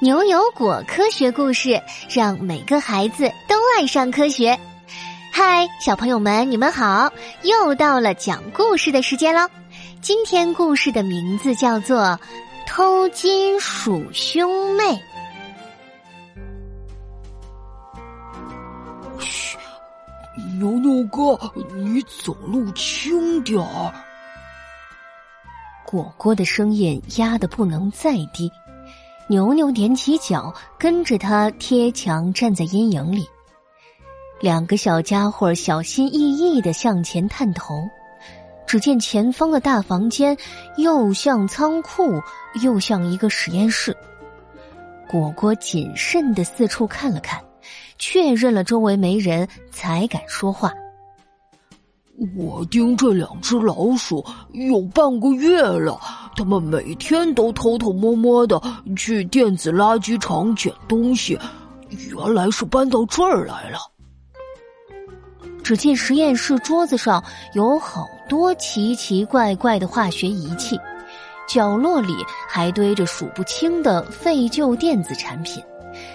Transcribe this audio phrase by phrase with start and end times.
[0.00, 4.56] 牛油果科学故事，让每个孩子都爱上科学。
[5.32, 7.12] 嗨，小朋友们，你们好！
[7.42, 9.48] 又到了讲故事的时间喽。
[10.00, 11.98] 今天故事的名字叫做
[12.64, 14.84] 《偷金鼠兄妹》。
[19.18, 19.58] 嘘，
[20.60, 21.36] 牛牛哥，
[21.74, 23.92] 你走路轻点儿。
[25.84, 28.48] 果果的声音压得不能再低。
[29.30, 33.28] 牛牛踮起脚，跟着他贴墙站在阴影里。
[34.40, 37.86] 两个小家伙小心翼翼的向前探头，
[38.66, 40.34] 只见前方的大房间
[40.78, 42.22] 又像仓库，
[42.62, 43.94] 又像一个实验室。
[45.10, 47.38] 果果谨慎的四处看了看，
[47.98, 50.72] 确认了周围没人，才敢说话。
[52.36, 56.00] 我盯这两只老鼠有半个月了，
[56.38, 58.62] 他们每天都偷偷摸摸的
[58.96, 61.36] 去电子垃圾场捡东西，
[61.90, 63.78] 原来是搬到这儿来了。
[65.64, 67.22] 只见实验室桌子上
[67.54, 70.78] 有好多奇奇怪怪的化学仪器，
[71.48, 72.14] 角落里
[72.48, 75.60] 还堆着数不清的废旧电子产品，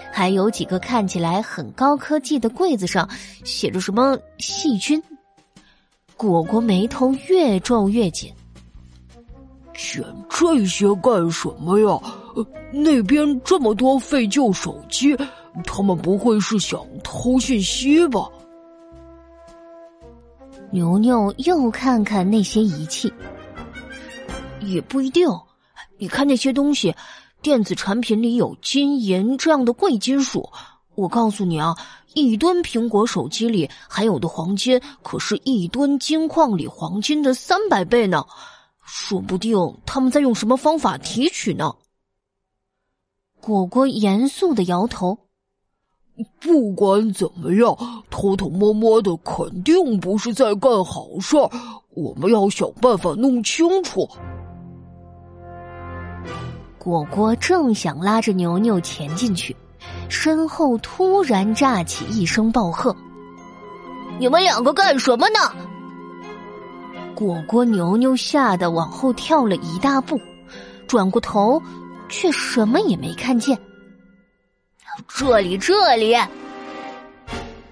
[0.10, 3.08] 还有几个看起来很高科技的柜子上
[3.44, 5.04] 写着什么细菌。
[6.16, 8.34] 果果眉头越皱越紧，
[9.84, 12.00] 捡这些干什么呀？
[12.72, 15.14] 那边这么多废旧手机，
[15.66, 18.30] 他们不会是想偷信息吧？
[20.72, 23.12] 牛牛又看看那些仪器，
[24.62, 25.28] 也不一定。
[25.98, 26.96] 你看那些东西，
[27.42, 30.50] 电子产品里有金银这样的贵金属。
[30.96, 31.76] 我告诉你啊。
[32.16, 38.24] 一吨苹果手机里含有的黄金，可是一吨金矿里黄金的三百倍呢。
[38.84, 41.74] 说不定他们在用什么方法提取呢？
[43.42, 45.18] 果果严肃的摇头。
[46.40, 47.76] 不管怎么样，
[48.10, 51.50] 偷偷摸摸的肯定不是在干好事儿。
[51.96, 54.08] 我们要想办法弄清楚。
[56.78, 59.56] 果果正想拉着牛牛前进去。
[60.10, 62.96] 身后突然炸起一声暴喝
[64.20, 65.40] ：“你们两个干什么呢？”
[67.16, 70.20] 果果牛牛吓得往后跳了一大步，
[70.88, 71.62] 转过头，
[72.10, 73.58] 却什么也没看见。
[75.08, 76.16] 这里，这里！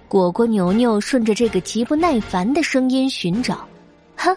[0.08, 3.68] 果果牛牛顺着这个极不耐烦的声音寻找，
[4.16, 4.36] 哼，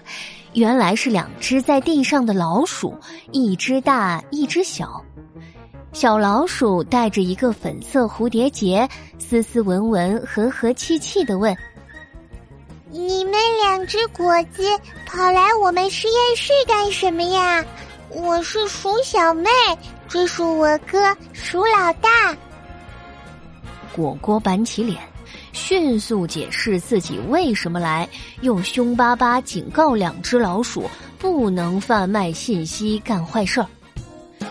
[0.53, 2.97] 原来是两只在地上的老鼠，
[3.33, 5.05] 一只大，一只小。
[5.93, 8.89] 小老鼠带着一个粉色蝴蝶结，
[9.19, 11.57] 斯斯文文、和和气气的问
[12.97, 14.63] ：“你们两只果子
[15.05, 17.65] 跑来我们实验室干什么呀
[18.09, 19.51] ？”“我是鼠小妹，
[20.09, 20.97] 这是我哥
[21.33, 22.09] 鼠老大。”
[23.93, 25.03] 果果板起脸，
[25.53, 28.09] 迅速解释自己为什么来，
[28.43, 30.89] 又凶巴巴警告两只老鼠
[31.19, 33.67] 不能贩卖信息、干坏事儿。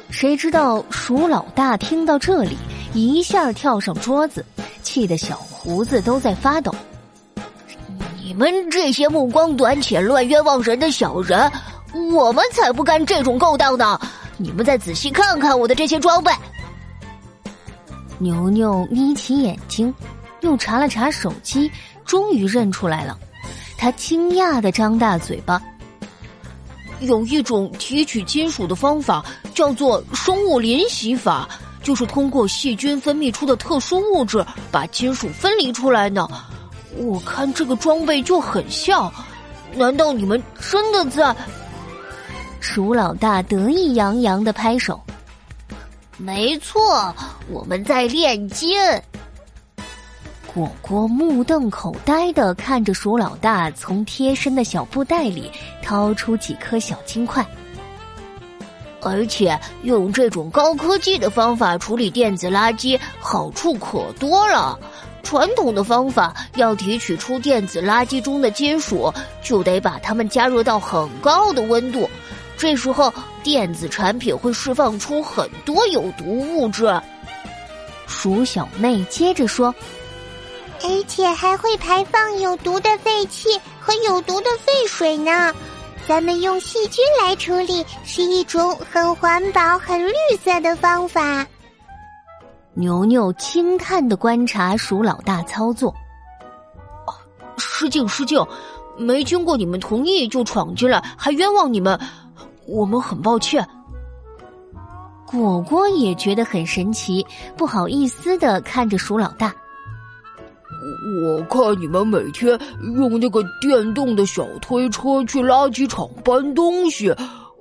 [0.10, 2.58] 谁知道鼠老大听到这里，
[2.94, 4.46] 一下跳上桌子，
[4.82, 6.76] 气得小胡子都在发抖。
[8.34, 11.52] 你们这些目光短浅、乱冤枉人的小人，
[12.12, 14.00] 我们才不干这种勾当呢！
[14.38, 16.32] 你们再仔细看看我的这些装备。
[18.18, 19.94] 牛牛眯起眼睛，
[20.42, 21.72] 又查了查手机，
[22.06, 23.16] 终于认出来了。
[23.78, 25.62] 他惊讶的张大嘴巴。
[27.02, 29.24] 有一种提取金属的方法，
[29.54, 31.48] 叫做生物临洗法，
[31.84, 36.28] 就是通过细菌分泌出的特殊物质把金属分离出来呢。
[36.98, 39.12] 我看这个装备就很像，
[39.76, 41.36] 难道你们真的在？
[42.60, 45.02] 鼠老大得意洋洋的拍手。
[46.18, 47.14] 没错，
[47.50, 48.78] 我们在炼金。
[50.54, 55.52] 果果目瞪口呆的看着鼠老大从贴身的小布袋里
[55.82, 57.44] 掏出几颗小金块，
[59.02, 64.80] 而且用这种高科技的方法处理电子垃圾，好处可多了。
[65.24, 69.12] 传统的方法要提取出电子垃圾中的金属，
[69.42, 72.08] 就得把它们加热到很高的温度，
[72.58, 73.12] 这时候
[73.42, 76.26] 电子产品会释放出很多有毒
[76.56, 77.02] 物质。
[78.06, 79.74] 鼠小妹接着说。
[80.86, 83.48] 而且还会排放有毒的废气
[83.80, 85.54] 和有毒的废水呢。
[86.06, 91.48] 咱们用细菌来处理是一种很环保、很绿色的方法。
[92.76, 95.94] 牛牛轻叹的观察鼠老大操作。
[97.58, 98.44] 失敬失敬，
[98.98, 102.00] 没经过你们同意就闯进来，还冤枉你们，
[102.66, 103.68] 我们很抱歉。
[105.28, 107.26] 果果也觉得很神奇，
[107.56, 109.54] 不好意思的看着鼠老大。
[111.26, 112.60] 我看你们每天
[112.96, 117.14] 用那个电动的小推车去垃圾场搬东西，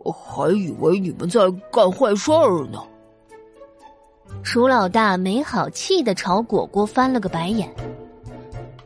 [0.05, 2.79] 还以为你们在干坏事儿呢。
[4.43, 7.73] 鼠老大没好气的朝果果翻了个白眼。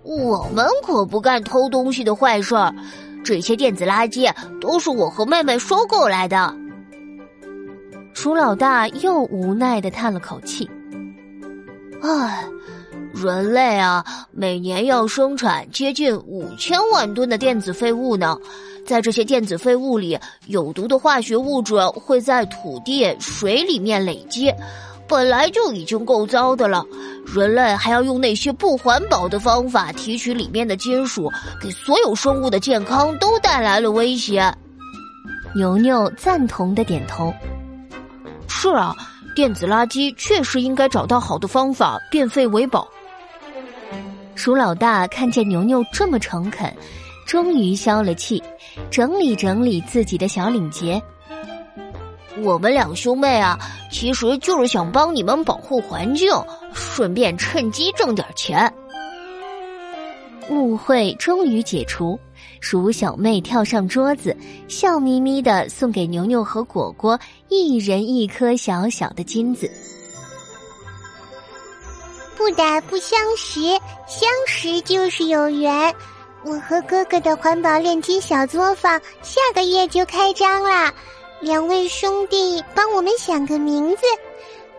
[0.03, 2.73] 我们可不干偷东西的坏事儿，
[3.25, 6.55] 这些电子垃圾都是我和妹妹收购来的。
[8.15, 10.71] 鼠老大又无奈的叹了口气
[12.01, 12.45] ：“唉，
[13.13, 18.39] 人类啊，每年要生产接近五千万吨的电子废物呢。
[18.87, 20.17] 在这些电子废物里，
[20.47, 24.53] 有毒的化学物质会在土地、水里面累积。”
[25.09, 26.85] 本来就已经够糟的了，
[27.27, 31.31] 人类还要用那些不环保的方法提取里面的金属，
[31.61, 34.53] 给所有生物的健康都带来了威胁。
[35.55, 37.33] 牛牛赞同的点头
[38.49, 38.95] ：“是啊，
[39.35, 42.87] 电子垃圾确实应该找到好的方法，变废为宝。”
[44.35, 46.71] 鼠老大看见牛牛这么诚恳，
[47.27, 48.43] 终于消了气，
[48.91, 51.01] 整理整理自己的小领结。
[52.43, 53.59] 我们两兄妹啊，
[53.91, 56.31] 其实就是想帮你们保护环境，
[56.73, 58.73] 顺便趁机挣点钱。
[60.49, 62.19] 误会终于解除，
[62.61, 64.37] 鼠小妹跳上桌子，
[64.69, 67.19] 笑眯眯的送给牛牛和果果
[67.49, 69.69] 一人一颗小小的金子。
[72.37, 73.61] 不打不相识，
[74.07, 75.93] 相识就是有缘。
[76.45, 80.95] 我和哥哥的环保炼金小作坊下个月就开张啦。
[81.41, 84.03] 两位兄弟，帮我们想个名字，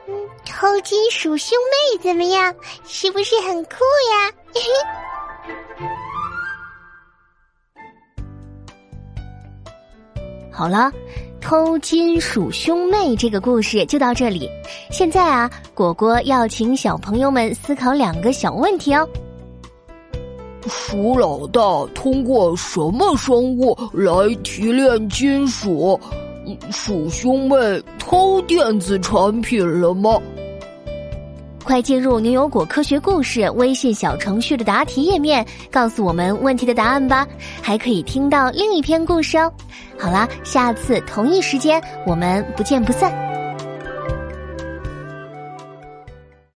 [0.08, 0.14] 嗯，
[0.46, 2.54] 偷金鼠兄妹怎么样？
[2.86, 3.72] 是不是很酷
[4.12, 4.32] 呀？
[10.52, 10.92] 好了，
[11.40, 14.50] 偷金鼠兄妹这个故事就到这里。
[14.92, 19.08] 现在啊，果果要请小朋友们思考两个小问题哦。
[20.68, 21.62] 鼠老大
[21.94, 24.12] 通过什么生物来
[24.44, 25.98] 提炼金属？
[26.72, 27.56] 鼠兄妹
[27.98, 30.20] 偷电子产品了吗？
[31.64, 37.28] 快进入牛油果科学故事微信小程序的答题页面，告诉我们问题的答案吧！
[37.62, 39.52] 还可以听到另一篇故事哦。
[40.00, 43.27] 好啦，下次同一时间我们不见不散。